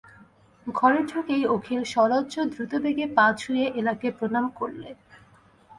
[0.67, 4.89] ঘরে ঢুকেই অখিল সলজ্জ দ্রুতবেগে পা ছুঁয়ে এলাকে প্রণাম করলে।